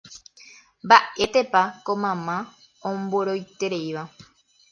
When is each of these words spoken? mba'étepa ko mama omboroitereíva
mba'étepa 0.83 1.61
ko 1.85 1.91
mama 2.03 2.37
omboroitereíva 2.89 4.03